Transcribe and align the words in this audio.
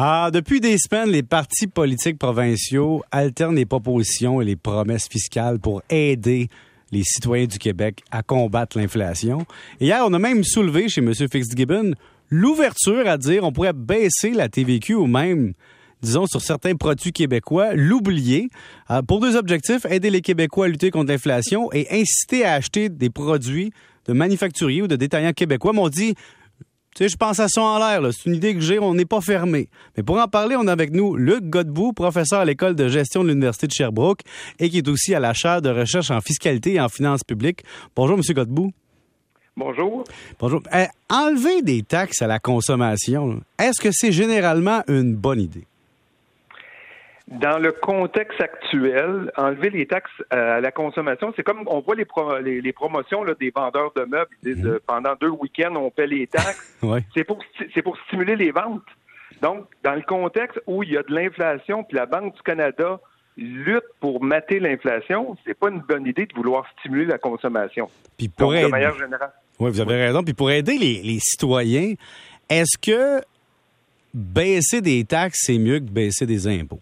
Ah, 0.00 0.30
depuis 0.32 0.60
des 0.60 0.78
semaines, 0.78 1.10
les 1.10 1.24
partis 1.24 1.66
politiques 1.66 2.20
provinciaux 2.20 3.02
alternent 3.10 3.56
les 3.56 3.66
propositions 3.66 4.40
et 4.40 4.44
les 4.44 4.54
promesses 4.54 5.08
fiscales 5.08 5.58
pour 5.58 5.82
aider 5.90 6.46
les 6.92 7.02
citoyens 7.02 7.46
du 7.46 7.58
Québec 7.58 8.04
à 8.12 8.22
combattre 8.22 8.78
l'inflation. 8.78 9.44
hier, 9.80 10.00
on 10.06 10.12
a 10.12 10.20
même 10.20 10.44
soulevé 10.44 10.88
chez 10.88 11.00
M. 11.00 11.12
Fitzgibbon 11.12 11.94
l'ouverture 12.30 13.08
à 13.08 13.18
dire 13.18 13.42
on 13.42 13.50
pourrait 13.50 13.72
baisser 13.72 14.30
la 14.30 14.48
TVQ 14.48 14.94
ou 14.94 15.08
même 15.08 15.54
disons, 16.00 16.26
sur 16.26 16.42
certains 16.42 16.76
produits 16.76 17.10
québécois, 17.10 17.74
l'oublier, 17.74 18.50
euh, 18.92 19.02
pour 19.02 19.18
deux 19.18 19.34
objectifs, 19.34 19.84
aider 19.90 20.10
les 20.10 20.20
Québécois 20.20 20.66
à 20.66 20.68
lutter 20.68 20.92
contre 20.92 21.10
l'inflation 21.10 21.72
et 21.72 21.88
inciter 21.90 22.44
à 22.44 22.52
acheter 22.52 22.88
des 22.88 23.10
produits 23.10 23.72
de 24.06 24.12
manufacturiers 24.12 24.82
ou 24.82 24.86
de 24.86 24.94
détaillants 24.94 25.32
québécois. 25.32 25.72
Mais 25.74 25.80
tu 26.94 27.04
sais, 27.04 27.08
je 27.08 27.16
pense 27.16 27.38
à 27.38 27.48
ça 27.48 27.62
en 27.62 27.78
l'air, 27.78 28.00
c'est 28.12 28.28
une 28.28 28.36
idée 28.36 28.54
que 28.54 28.60
j'ai, 28.60 28.78
on 28.78 28.94
n'est 28.94 29.04
pas 29.04 29.20
fermé. 29.20 29.68
Mais 29.96 30.02
pour 30.02 30.18
en 30.18 30.26
parler, 30.26 30.56
on 30.56 30.66
a 30.66 30.72
avec 30.72 30.92
nous 30.92 31.16
Luc 31.16 31.44
Godbout, 31.44 31.92
professeur 31.92 32.40
à 32.40 32.44
l'école 32.44 32.74
de 32.74 32.88
gestion 32.88 33.22
de 33.22 33.28
l'Université 33.28 33.66
de 33.66 33.72
Sherbrooke 33.72 34.20
et 34.58 34.68
qui 34.68 34.78
est 34.78 34.88
aussi 34.88 35.14
à 35.14 35.20
la 35.20 35.32
chaire 35.32 35.62
de 35.62 35.70
recherche 35.70 36.10
en 36.10 36.20
fiscalité 36.20 36.74
et 36.74 36.80
en 36.80 36.88
finances 36.88 37.24
publiques. 37.24 37.62
Bonjour, 37.94 38.16
M. 38.16 38.22
Godbout. 38.34 38.72
Bonjour. 39.56 40.04
Bonjour. 40.38 40.62
Eh, 40.72 40.86
enlever 41.10 41.62
des 41.62 41.82
taxes 41.82 42.22
à 42.22 42.26
la 42.26 42.38
consommation, 42.38 43.40
est-ce 43.58 43.80
que 43.80 43.90
c'est 43.92 44.12
généralement 44.12 44.82
une 44.88 45.14
bonne 45.14 45.40
idée? 45.40 45.66
Dans 47.30 47.58
le 47.58 47.72
contexte 47.72 48.40
actuel, 48.40 49.30
enlever 49.36 49.68
les 49.68 49.86
taxes 49.86 50.10
à 50.30 50.60
la 50.60 50.72
consommation, 50.72 51.32
c'est 51.36 51.42
comme 51.42 51.62
on 51.66 51.80
voit 51.80 51.94
les, 51.94 52.62
les, 52.62 52.72
promotions 52.72 53.22
là, 53.22 53.34
des 53.38 53.52
vendeurs 53.54 53.92
de 53.94 54.04
meubles. 54.04 54.30
Ils 54.42 54.54
disent, 54.54 54.64
mhm. 54.64 54.70
euh, 54.70 54.78
pendant 54.86 55.14
deux 55.20 55.28
week-ends, 55.28 55.76
on 55.76 55.90
paie 55.90 56.06
les 56.06 56.26
taxes. 56.26 56.78
C'est 57.14 57.24
pour, 57.24 57.44
pour 57.84 57.98
stimuler 58.06 58.34
les 58.34 58.50
ventes. 58.50 58.82
Donc, 59.42 59.66
dans 59.84 59.94
le 59.94 60.02
contexte 60.02 60.58
où 60.66 60.82
il 60.82 60.92
y 60.92 60.96
a 60.96 61.02
de 61.02 61.14
l'inflation, 61.14 61.84
puis 61.84 61.96
la 61.96 62.06
Banque 62.06 62.34
du 62.34 62.42
Canada 62.42 62.98
lutte 63.36 63.84
pour 64.00 64.22
mater 64.22 64.58
l'inflation, 64.58 65.36
c'est 65.46 65.54
pas 65.54 65.68
une 65.68 65.80
bonne 65.80 66.06
idée 66.06 66.26
de 66.26 66.34
vouloir 66.34 66.64
stimuler 66.78 67.04
la 67.04 67.18
consommation. 67.18 67.88
Puis 68.16 68.28
pour 68.28 68.52
de 68.52 68.66
manière 68.66 68.98
générale. 68.98 69.32
Oui, 69.60 69.70
vous 69.70 69.80
avez 69.80 70.06
raison. 70.06 70.22
Puis 70.24 70.34
pour 70.34 70.50
aider 70.50 70.76
les, 70.76 71.02
les 71.02 71.18
citoyens, 71.20 71.94
est-ce 72.48 72.76
que 72.78 73.22
baisser 74.12 74.80
des 74.80 75.04
taxes, 75.04 75.42
c'est 75.44 75.58
mieux 75.58 75.78
que 75.78 75.90
baisser 75.90 76.26
des 76.26 76.48
impôts? 76.48 76.80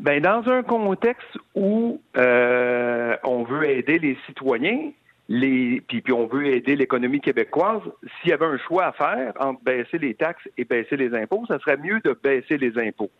Ben, 0.00 0.20
dans 0.20 0.48
un 0.48 0.62
contexte 0.62 1.38
où 1.54 2.00
euh, 2.16 3.16
on 3.22 3.44
veut 3.44 3.68
aider 3.68 3.98
les 3.98 4.18
citoyens, 4.26 4.90
les, 5.28 5.82
puis, 5.86 6.02
puis 6.02 6.12
on 6.12 6.26
veut 6.26 6.46
aider 6.46 6.76
l'économie 6.76 7.20
québécoise, 7.20 7.82
s'il 8.20 8.30
y 8.30 8.32
avait 8.32 8.46
un 8.46 8.58
choix 8.58 8.86
à 8.86 8.92
faire 8.92 9.32
entre 9.38 9.62
baisser 9.62 9.98
les 9.98 10.14
taxes 10.14 10.46
et 10.58 10.64
baisser 10.64 10.96
les 10.96 11.14
impôts, 11.14 11.44
ça 11.46 11.58
serait 11.60 11.76
mieux 11.76 12.00
de 12.00 12.18
baisser 12.22 12.58
les 12.58 12.76
impôts. 12.78 13.10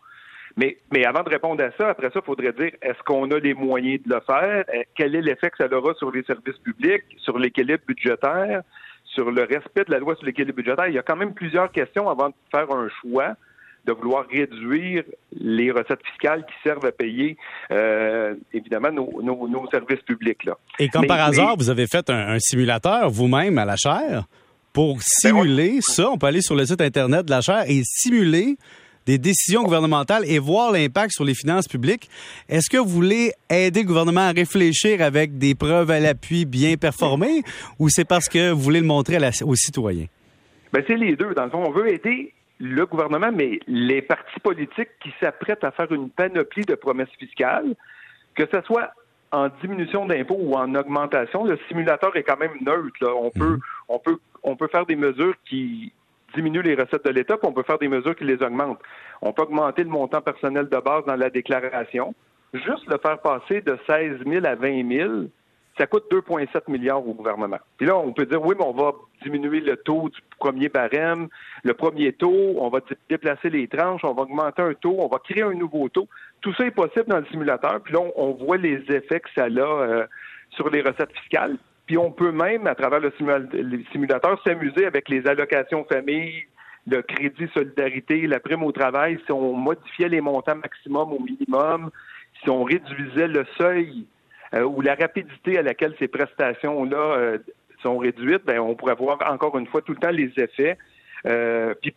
Mais, 0.56 0.77
mais 0.92 1.05
avant 1.05 1.22
de 1.22 1.30
répondre 1.30 1.62
à 1.64 1.70
ça, 1.78 1.89
après 1.89 2.11
ça, 2.11 2.20
il 2.22 2.27
faudrait 2.27 2.52
dire 2.52 2.72
est-ce 2.83 3.02
qu'on 3.05 3.30
a 3.30 3.39
les 3.39 3.55
moyens 3.55 4.02
de 4.05 4.14
le 4.14 4.20
faire? 4.20 4.64
Euh, 4.75 4.83
quel 4.97 5.14
est 5.14 5.22
l'effet 5.22 5.50
que 5.50 5.56
ça 5.58 5.72
aura 5.72 5.95
sur 5.95 6.11
les 6.11 6.22
services 6.25 6.58
publics, 6.58 7.05
sur 7.19 7.39
l'équilibre 7.39 7.83
budgétaire, 7.86 8.62
sur 9.05 9.30
le 9.30 9.42
respect 9.42 9.84
de 9.84 9.92
la 9.92 9.98
loi 9.98 10.14
sur 10.17 10.27
l'équilibre 10.27 10.56
budgétaire? 10.56 10.89
Il 10.89 10.95
y 10.95 10.98
a 10.98 11.02
quand 11.02 11.17
même 11.17 11.34
plusieurs 11.34 11.70
questions 11.72 12.08
avant 12.08 12.28
de 12.28 12.34
faire 12.50 12.70
un 12.70 12.89
choix 13.00 13.34
de 13.86 13.92
vouloir 13.92 14.27
réduire 14.28 15.04
les 15.32 15.70
recettes 15.70 16.04
fiscales 16.10 16.44
qui 16.46 16.54
servent 16.62 16.86
à 16.86 16.92
payer, 16.92 17.36
euh, 17.70 18.34
évidemment, 18.52 18.90
nos, 18.90 19.68
services 19.70 20.02
publics. 20.02 20.44
Là. 20.44 20.56
Et 20.78 20.88
comme 20.88 21.06
par 21.06 21.20
hasard, 21.20 21.56
vous 21.56 21.70
avez 21.70 21.86
fait 21.86 22.08
un, 22.10 22.38
simulateur 22.38 23.10
vous-même 23.10 23.58
à 23.58 23.64
la 23.64 23.77
chaire 23.77 24.24
pour 24.72 24.96
ben 24.96 25.02
simuler 25.02 25.78
ça. 25.80 26.10
On 26.10 26.18
peut 26.18 26.27
aller 26.27 26.42
sur 26.42 26.55
le 26.55 26.66
site 26.66 26.80
Internet 26.80 27.27
de 27.27 27.30
la 27.30 27.40
chaire 27.40 27.64
et 27.68 27.82
simuler 27.84 28.56
des 29.06 29.18
décisions 29.18 29.62
gouvernementales 29.62 30.24
et 30.27 30.38
voir 30.38 30.72
l'impact 30.72 31.12
sur 31.12 31.24
les 31.24 31.34
finances 31.34 31.68
publiques. 31.68 32.08
Est-ce 32.48 32.70
que 32.70 32.78
vous 32.78 32.88
voulez 32.88 33.32
aider 33.50 33.82
le 33.82 33.86
gouvernement 33.86 34.28
à 34.28 34.32
réfléchir 34.32 35.02
avec 35.02 35.38
des 35.38 35.55
preuves 35.55 35.90
à 35.90 36.00
l'appui 36.00 36.46
bien 36.46 36.77
performées 36.77 37.42
ou 37.78 37.89
c'est 37.89 38.06
parce 38.06 38.28
que 38.28 38.50
vous 38.50 38.61
voulez 38.61 38.80
le 38.80 38.86
montrer 38.86 39.18
aux 39.44 39.55
citoyens? 39.55 40.06
Ben, 40.73 40.83
c'est 40.86 40.96
les 40.96 41.14
deux. 41.14 41.34
Dans 41.34 41.44
le 41.44 41.50
fond, 41.50 41.62
on 41.64 41.70
veut 41.70 41.92
aider 41.92 42.33
le 42.61 42.87
gouvernement, 42.87 43.33
mais 43.33 43.59
les 43.67 44.03
partis 44.03 44.41
politiques 44.41 44.91
qui 45.01 45.13
s'apprêtent 45.20 45.65
à 45.65 45.70
faire 45.70 45.91
une 45.92 46.11
panoplie 46.11 46.65
de 46.65 46.75
promesses 46.75 47.15
fiscales, 47.19 47.75
que 48.35 48.45
ce 48.53 48.61
soit 48.63 48.91
en 49.33 49.48
diminution 49.61 50.07
d'impôts 50.07 50.39
ou 50.39 50.55
en 50.55 50.75
augmentation, 50.75 51.45
le 51.45 51.59
simulateur 51.69 52.17
est 52.17 52.23
quand 52.23 52.39
même 52.39 52.55
neutre. 52.61 53.13
On 53.17 53.31
peut, 53.31 53.55
mhm. 53.55 53.61
on 53.89 53.98
peut, 53.98 54.19
on 54.42 54.57
peut 54.57 54.69
faire 54.69 54.87
des 54.87 54.97
mesures 54.97 55.35
qui 55.48 55.92
diminuent 56.35 56.63
les 56.63 56.75
recettes 56.75 57.05
de 57.05 57.11
l'État, 57.11 57.37
puis 57.37 57.48
on 57.48 57.53
peut 57.53 57.63
faire 57.63 57.79
des 57.79 57.89
mesures 57.89 58.15
qui 58.15 58.25
les 58.25 58.42
augmentent. 58.42 58.81
On 59.23 59.33
peut 59.33 59.42
augmenter 59.42 59.83
le 59.83 59.91
montant 59.91 60.21
personnel 60.21 60.69
de 60.69 60.79
base 60.79 61.05
dans 61.07 61.17
la 61.17 61.31
déclaration, 61.31 62.15
juste 62.53 62.86
le 62.86 62.98
faire 62.98 63.19
passer 63.21 63.61
de 63.61 63.79
16 63.86 64.25
000 64.27 64.47
à 64.47 64.55
20 64.55 64.89
000 64.89 65.13
ça 65.79 65.86
coûte 65.86 66.05
2,7 66.11 66.70
milliards 66.70 67.07
au 67.07 67.14
gouvernement. 67.14 67.58
Puis 67.77 67.86
là, 67.86 67.96
on 67.96 68.12
peut 68.12 68.27
dire, 68.27 68.40
oui, 68.45 68.55
mais 68.57 68.64
on 68.64 68.73
va 68.73 68.92
diminuer 69.23 69.61
le 69.61 69.77
taux 69.77 70.08
du 70.08 70.20
premier 70.39 70.68
barème, 70.68 71.29
le 71.64 71.74
premier 71.74 72.12
taux, 72.12 72.55
on 72.58 72.68
va 72.68 72.80
déplacer 73.08 73.51
les 73.51 73.67
tranches, 73.67 74.05
on 74.05 74.14
va 74.14 74.23
augmenter 74.23 74.62
un 74.62 74.74
taux, 74.74 74.96
on 74.98 75.08
va 75.08 75.18
créer 75.18 75.42
un 75.42 75.55
nouveau 75.55 75.89
taux. 75.89 76.08
Tout 76.42 76.55
ça 76.55 76.64
est 76.64 76.70
possible 76.70 77.07
dans 77.08 77.18
le 77.18 77.27
simulateur. 77.27 77.80
Puis 77.83 77.95
là, 77.95 78.01
on, 78.17 78.33
voit 78.33 78.57
les 78.57 78.85
effets 78.89 79.20
que 79.20 79.30
ça 79.35 79.45
a 79.45 79.48
euh, 79.48 80.07
sur 80.51 80.70
les 80.70 80.80
recettes 80.80 81.12
fiscales. 81.18 81.57
Puis 81.86 81.98
on 81.98 82.12
peut 82.12 82.33
même, 82.33 82.67
à 82.67 82.74
travers 82.74 83.01
le, 83.01 83.12
simulateur, 83.92 84.41
s'amuser 84.46 84.86
avec 84.86 85.08
les 85.08 85.27
allocations 85.27 85.85
famille, 85.85 86.45
le 86.86 87.02
crédit 87.02 87.48
solidarité, 87.52 88.27
la 88.27 88.41
prime 88.41 88.62
au 88.62 88.73
travail, 88.73 89.18
si 89.27 89.33
on 89.33 89.55
modifiait 89.55 90.08
les 90.08 90.20
montants 90.20 90.56
maximum 90.56 91.12
au 91.12 91.18
minimum, 91.18 91.91
si 92.42 92.51
on 92.51 92.62
réduisait 92.62 93.29
le 93.29 93.45
seuil 93.58 94.06
ou 94.63 94.81
la 94.81 94.95
rapidité 94.95 95.59
à 95.59 95.63
laquelle 95.63 95.95
ces 95.98 96.09
prestations-là 96.09 96.97
euh, 96.97 97.39
sont 97.83 97.98
réduites, 97.98 98.45
ben, 98.45 98.61
on 98.61 98.75
pourrait 98.75 98.95
voir 98.95 99.19
encore 99.27 99.59
une 99.59 99.67
fois 99.67 99.83
tout 99.83 99.92
le 99.92 99.98
temps 99.98 100.11
les 100.11 100.33
effets. 100.37 100.79
Euh, 101.27 101.75
puis, 101.81 101.95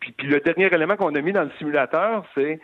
puis, 0.00 0.14
le 0.26 0.40
dernier 0.40 0.66
élément 0.72 0.96
qu'on 0.96 1.14
a 1.14 1.20
mis 1.20 1.32
dans 1.32 1.44
le 1.44 1.50
simulateur, 1.58 2.24
c'est 2.34 2.58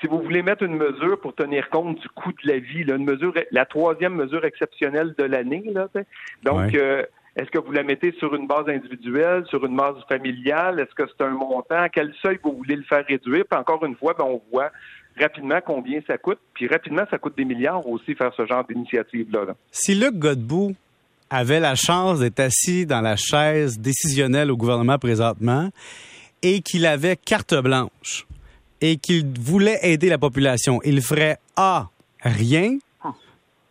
si 0.00 0.06
vous 0.06 0.20
voulez 0.20 0.42
mettre 0.42 0.62
une 0.62 0.76
mesure 0.76 1.18
pour 1.20 1.34
tenir 1.34 1.70
compte 1.70 1.98
du 1.98 2.08
coût 2.10 2.32
de 2.32 2.52
la 2.52 2.58
vie, 2.58 2.84
là, 2.84 2.96
une 2.96 3.06
mesure, 3.06 3.32
la 3.50 3.64
troisième 3.64 4.14
mesure 4.14 4.44
exceptionnelle 4.44 5.14
de 5.16 5.24
l'année, 5.24 5.64
là, 5.72 5.88
donc 6.42 6.74
est-ce 7.36 7.50
que 7.50 7.58
vous 7.58 7.72
la 7.72 7.82
mettez 7.82 8.12
sur 8.12 8.34
une 8.34 8.46
base 8.46 8.66
individuelle, 8.66 9.44
sur 9.46 9.64
une 9.66 9.76
base 9.76 9.96
familiale? 10.08 10.80
Est-ce 10.80 10.94
que 10.94 11.06
c'est 11.06 11.22
un 11.22 11.30
montant? 11.30 11.76
À 11.76 11.90
quel 11.90 12.14
seuil 12.22 12.38
vous 12.42 12.56
voulez 12.56 12.76
le 12.76 12.82
faire 12.82 13.04
réduire? 13.06 13.44
Puis 13.50 13.60
encore 13.60 13.84
une 13.84 13.94
fois, 13.94 14.14
ben, 14.18 14.24
on 14.24 14.40
voit 14.50 14.72
rapidement 15.18 15.60
combien 15.64 16.00
ça 16.06 16.18
coûte. 16.18 16.38
Puis 16.54 16.66
rapidement, 16.68 17.02
ça 17.10 17.18
coûte 17.18 17.36
des 17.36 17.44
milliards 17.44 17.86
aussi 17.86 18.14
faire 18.14 18.32
ce 18.36 18.46
genre 18.46 18.64
d'initiative-là. 18.64 19.54
Si 19.70 19.94
Luc 19.94 20.14
Godbout 20.14 20.74
avait 21.30 21.60
la 21.60 21.74
chance 21.74 22.20
d'être 22.20 22.40
assis 22.40 22.86
dans 22.86 23.00
la 23.00 23.16
chaise 23.16 23.78
décisionnelle 23.78 24.50
au 24.50 24.56
gouvernement 24.56 24.98
présentement 24.98 25.70
et 26.42 26.60
qu'il 26.60 26.86
avait 26.86 27.16
carte 27.16 27.54
blanche 27.54 28.26
et 28.80 28.96
qu'il 28.96 29.26
voulait 29.40 29.78
aider 29.82 30.08
la 30.08 30.18
population, 30.18 30.80
il 30.84 31.00
ferait 31.00 31.38
A, 31.56 31.88
rien, 32.22 32.78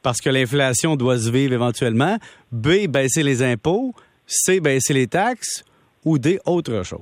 parce 0.01 0.19
que 0.19 0.29
l'inflation 0.29 0.95
doit 0.95 1.17
se 1.17 1.31
vivre 1.31 1.53
éventuellement, 1.53 2.17
B, 2.51 2.88
baisser 2.88 3.23
les 3.23 3.41
impôts, 3.44 3.94
C, 4.27 4.59
baisser 4.59 4.94
les 4.94 5.07
taxes, 5.07 5.63
ou 6.03 6.17
D, 6.19 6.39
autre 6.45 6.83
chose? 6.83 7.01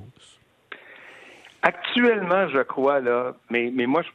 Actuellement, 1.62 2.48
je 2.48 2.62
crois, 2.62 3.00
là, 3.00 3.34
mais, 3.50 3.70
mais 3.74 3.86
moi, 3.86 4.02
je 4.02 4.08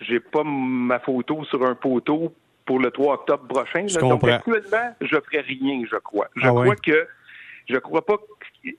j'ai 0.00 0.20
pas 0.20 0.42
ma 0.44 0.98
photo 0.98 1.44
sur 1.44 1.64
un 1.64 1.74
poteau 1.74 2.32
pour 2.66 2.80
le 2.80 2.90
3 2.90 3.14
octobre 3.14 3.46
prochain. 3.46 3.86
Donc 4.00 4.24
actuellement, 4.24 4.94
je 5.00 5.16
ferai 5.16 5.40
rien, 5.40 5.84
je 5.90 5.96
crois. 5.96 6.28
Je 6.36 6.46
ah 6.46 6.50
crois 6.50 6.76
que 6.76 7.06
je 7.68 7.76
crois 7.78 8.04
pas 8.04 8.16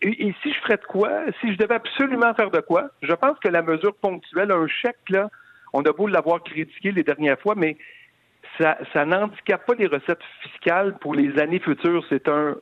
et, 0.01 0.33
si 0.41 0.53
je 0.53 0.59
ferais 0.61 0.77
de 0.77 0.85
quoi, 0.85 1.11
si 1.41 1.53
je 1.53 1.57
devais 1.57 1.75
absolument 1.75 2.33
faire 2.33 2.49
de 2.49 2.59
quoi, 2.59 2.89
je 3.01 3.13
pense 3.13 3.37
que 3.39 3.49
la 3.49 3.61
mesure 3.61 3.93
ponctuelle, 3.95 4.51
un 4.51 4.67
chèque, 4.67 5.09
là, 5.09 5.29
on 5.73 5.81
a 5.83 5.91
beau 5.91 6.07
l'avoir 6.07 6.43
critiqué 6.43 6.91
les 6.91 7.03
dernières 7.03 7.39
fois, 7.39 7.53
mais 7.55 7.77
ça, 8.57 8.77
ça 8.93 9.05
n'handicape 9.05 9.65
pas 9.65 9.75
les 9.75 9.87
recettes 9.87 10.23
fiscales 10.41 10.97
pour 10.99 11.13
les 11.13 11.37
années 11.39 11.59
futures. 11.59 12.03
C'est 12.09 12.27
un 12.27 12.55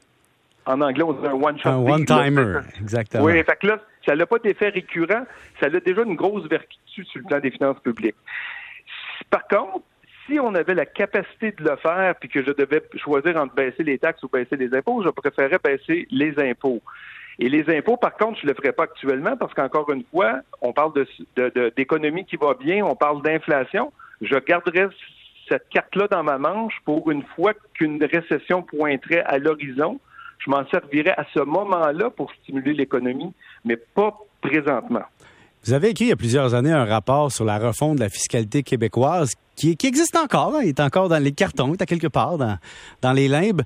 en 0.66 0.82
anglais, 0.82 1.04
on 1.04 1.14
dit 1.14 1.28
un 1.28 1.34
one-shot. 1.34 1.70
Un 1.70 1.78
one-timer, 1.78 2.60
exactement. 2.80 3.26
Oui, 3.26 3.34
fait 3.44 3.58
que 3.62 3.68
là, 3.68 3.80
ça 4.06 4.16
n'a 4.16 4.26
pas 4.26 4.40
d'effet 4.40 4.70
récurrent, 4.70 5.26
ça 5.60 5.68
a 5.68 5.70
déjà 5.70 6.04
une 6.04 6.16
grosse 6.16 6.48
vertu 6.48 7.06
sur 7.06 7.22
le 7.22 7.28
plan 7.28 7.40
des 7.40 7.52
finances 7.52 7.80
publiques. 7.80 8.16
Par 9.30 9.48
contre, 9.48 9.84
si 10.26 10.40
on 10.40 10.54
avait 10.56 10.74
la 10.74 10.86
capacité 10.86 11.52
de 11.52 11.64
le 11.64 11.76
faire, 11.78 12.16
puis 12.20 12.30
que 12.30 12.44
je 12.44 12.52
devais 12.52 12.82
choisir 12.96 13.38
entre 13.38 13.54
baisser 13.56 13.84
les 13.84 13.98
taxes 13.98 14.24
ou 14.24 14.28
baisser 14.28 14.56
les 14.56 14.74
impôts, 14.74 15.04
je 15.04 15.10
préférerais 15.10 15.60
baisser 15.64 16.08
les 16.12 16.38
impôts. 16.40 16.82
Et 17.40 17.50
les 17.50 17.70
impôts, 17.76 17.98
par 17.98 18.16
contre, 18.16 18.40
je 18.40 18.46
ne 18.46 18.52
le 18.52 18.56
ferais 18.56 18.74
pas 18.74 18.84
actuellement 18.84 19.36
parce 19.36 19.54
qu'encore 19.54 19.92
une 19.92 20.04
fois, 20.12 20.42
on 20.62 20.72
parle 20.72 20.94
d'économie 21.76 22.26
qui 22.26 22.38
va 22.38 22.54
bien, 22.54 22.86
on 22.86 22.96
parle 22.96 23.22
d'inflation. 23.22 23.92
Je 24.22 24.36
garderais 24.36 24.88
cette 25.50 25.68
carte-là 25.70 26.08
dans 26.08 26.24
ma 26.24 26.38
manche 26.38 26.76
pour 26.86 27.10
une 27.12 27.24
fois 27.36 27.54
qu'une 27.74 28.04
récession 28.04 28.62
pointerait 28.62 29.24
à 29.24 29.40
l'horizon 29.40 30.00
je 30.44 30.51
m'en 30.51 30.68
servirais 30.69 31.13
à 31.18 31.25
ce 31.34 31.40
moment-là 31.40 32.10
pour 32.10 32.31
stimuler 32.42 32.74
l'économie, 32.74 33.34
mais 33.63 33.78
pas 33.78 34.18
présentement. 34.42 35.04
Vous 35.66 35.74
avez 35.74 35.90
écrit 35.90 36.06
il 36.06 36.10
y 36.10 36.13
a 36.13 36.18
plusieurs 36.18 36.54
années 36.56 36.74
un 36.74 36.84
rapport 36.84 37.31
sur 37.31 37.45
la 37.45 37.57
refonte 37.57 37.95
de 37.95 38.01
la 38.01 38.10
fiscalité 38.10 38.63
québécoise 38.63 39.34
qui, 39.56 39.78
qui 39.78 39.88
existe 39.88 40.18
encore. 40.18 40.56
Hein, 40.56 40.62
il 40.63 40.69
est 40.69 40.81
encore 40.81 41.07
dans 41.07 41.24
les 41.24 41.31
cartons, 41.31 41.69
il 41.69 41.74
est 41.74 41.81
à 41.81 41.86
quelque 41.86 42.07
part 42.07 42.38
dans, 42.38 42.57
dans 43.01 43.13
les 43.13 43.30
limbes. 43.30 43.62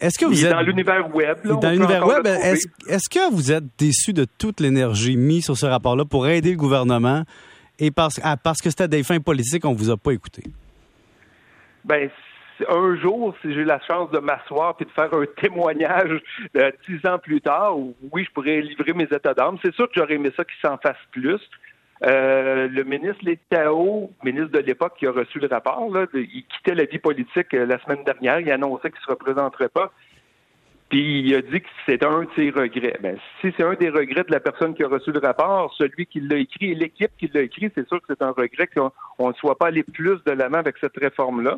Est-ce 0.00 0.18
que 0.18 0.26
vous 0.26 0.44
êtes 0.44 0.52
dans 0.52 0.60
l'univers 0.60 1.14
web 1.14 1.38
là, 1.44 1.54
Dans 1.56 1.70
l'univers 1.70 2.06
web, 2.06 2.26
est-ce 2.26 2.66
est 2.88 3.08
que 3.08 3.32
vous 3.32 3.52
êtes 3.52 3.64
déçu 3.78 4.12
de 4.12 4.26
toute 4.38 4.60
l'énergie 4.60 5.16
mise 5.16 5.44
sur 5.44 5.56
ce 5.56 5.66
rapport-là 5.66 6.04
pour 6.04 6.26
aider 6.26 6.52
le 6.52 6.56
gouvernement 6.56 7.24
et 7.78 7.90
parce, 7.90 8.20
ah, 8.22 8.36
parce 8.36 8.60
que 8.60 8.70
c'était 8.70 8.88
des 8.88 9.02
fins 9.02 9.20
politiques, 9.20 9.64
on 9.64 9.72
vous 9.72 9.90
a 9.90 9.96
pas 9.96 10.12
écouté? 10.12 10.44
Ben 11.84 12.10
un 12.68 12.96
jour, 12.96 13.34
si 13.42 13.52
j'ai 13.54 13.64
la 13.64 13.80
chance 13.80 14.10
de 14.10 14.18
m'asseoir 14.18 14.76
et 14.80 14.84
de 14.84 14.90
faire 14.90 15.12
un 15.14 15.24
témoignage 15.40 16.20
euh, 16.56 16.70
dix 16.88 17.06
ans 17.06 17.18
plus 17.18 17.40
tard, 17.40 17.76
oui, 18.12 18.24
je 18.24 18.30
pourrais 18.32 18.60
livrer 18.60 18.92
mes 18.92 19.04
états 19.04 19.34
d'âme. 19.34 19.58
C'est 19.62 19.74
sûr 19.74 19.86
que 19.86 19.94
j'aurais 19.96 20.14
aimé 20.14 20.30
ça 20.36 20.44
qu'il 20.44 20.60
s'en 20.62 20.76
fasse 20.78 20.96
plus. 21.12 21.40
Euh, 22.02 22.66
le 22.68 22.82
ministre 22.84 23.22
Létao, 23.22 24.10
ministre 24.24 24.52
de 24.52 24.60
l'époque 24.60 24.94
qui 24.98 25.06
a 25.06 25.12
reçu 25.12 25.38
le 25.38 25.48
rapport, 25.48 25.90
il 26.14 26.44
quittait 26.46 26.74
la 26.74 26.84
vie 26.84 26.98
politique 26.98 27.52
euh, 27.52 27.66
la 27.66 27.78
semaine 27.80 28.04
dernière. 28.04 28.40
Il 28.40 28.50
annonçait 28.50 28.90
qu'il 28.90 29.00
ne 29.00 29.04
se 29.04 29.10
représenterait 29.10 29.68
pas. 29.68 29.92
Puis 30.88 31.20
il 31.20 31.34
a 31.36 31.42
dit 31.42 31.60
que 31.60 31.68
c'est 31.86 32.04
un 32.04 32.22
de 32.22 32.28
ses 32.34 32.50
regrets. 32.50 32.98
Ben, 33.00 33.16
si 33.40 33.52
c'est 33.56 33.62
un 33.62 33.74
des 33.74 33.90
regrets 33.90 34.24
de 34.24 34.32
la 34.32 34.40
personne 34.40 34.74
qui 34.74 34.82
a 34.82 34.88
reçu 34.88 35.12
le 35.12 35.20
rapport, 35.20 35.72
celui 35.78 36.06
qui 36.06 36.20
l'a 36.20 36.36
écrit 36.36 36.72
et 36.72 36.74
l'équipe 36.74 37.12
qui 37.18 37.30
l'a 37.32 37.42
écrit, 37.42 37.70
c'est 37.74 37.86
sûr 37.86 38.00
que 38.00 38.06
c'est 38.08 38.22
un 38.22 38.32
regret 38.32 38.66
qu'on 38.66 39.28
ne 39.28 39.34
soit 39.34 39.56
pas 39.56 39.66
allé 39.66 39.84
plus 39.84 40.18
de 40.24 40.32
la 40.32 40.48
main 40.48 40.58
avec 40.58 40.76
cette 40.80 40.96
réforme-là 40.96 41.54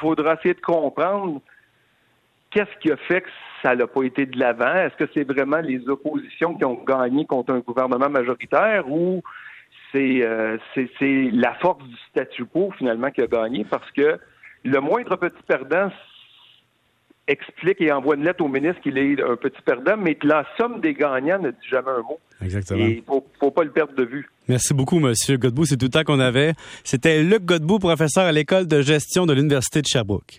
faudra 0.00 0.34
essayer 0.34 0.54
de 0.54 0.60
comprendre 0.60 1.40
qu'est-ce 2.50 2.78
qui 2.80 2.90
a 2.90 2.96
fait 2.96 3.22
que 3.22 3.28
ça 3.62 3.74
n'a 3.74 3.86
pas 3.86 4.02
été 4.02 4.26
de 4.26 4.38
l'avant. 4.38 4.74
Est-ce 4.74 4.96
que 4.96 5.10
c'est 5.14 5.24
vraiment 5.24 5.58
les 5.58 5.88
oppositions 5.88 6.54
qui 6.54 6.64
ont 6.64 6.82
gagné 6.84 7.26
contre 7.26 7.52
un 7.52 7.60
gouvernement 7.60 8.08
majoritaire 8.08 8.88
ou 8.90 9.22
euh, 9.96 10.58
c'est 10.74 11.30
la 11.32 11.54
force 11.54 11.82
du 11.84 11.96
statu 12.10 12.44
quo 12.46 12.72
finalement 12.76 13.10
qui 13.10 13.22
a 13.22 13.26
gagné? 13.26 13.64
Parce 13.64 13.90
que 13.92 14.18
le 14.64 14.80
moindre 14.80 15.16
petit 15.16 15.42
perdant 15.46 15.90
explique 17.26 17.80
et 17.80 17.90
envoie 17.92 18.16
une 18.16 18.24
lettre 18.24 18.44
au 18.44 18.48
ministre 18.48 18.80
qu'il 18.82 18.98
est 18.98 19.22
un 19.22 19.36
petit 19.36 19.60
perdant, 19.64 19.96
mais 19.96 20.16
la 20.22 20.44
somme 20.58 20.80
des 20.80 20.94
gagnants 20.94 21.38
ne 21.40 21.50
dit 21.50 21.68
jamais 21.70 21.90
un 21.90 22.02
mot. 22.02 22.18
Exactement. 22.42 22.84
Il 22.84 23.02
faut, 23.06 23.26
faut 23.40 23.50
pas 23.50 23.64
le 23.64 23.70
perdre 23.70 23.94
de 23.94 24.04
vue. 24.04 24.28
Merci 24.48 24.74
beaucoup, 24.74 24.98
Monsieur 24.98 25.38
Godbout. 25.38 25.64
C'est 25.64 25.76
tout 25.76 25.86
le 25.86 25.90
temps 25.90 26.04
qu'on 26.04 26.20
avait. 26.20 26.52
C'était 26.84 27.22
Luc 27.22 27.44
Godbout, 27.44 27.78
professeur 27.78 28.24
à 28.24 28.32
l'école 28.32 28.66
de 28.66 28.82
gestion 28.82 29.24
de 29.24 29.32
l'Université 29.32 29.80
de 29.80 29.86
Sherbrooke. 29.86 30.32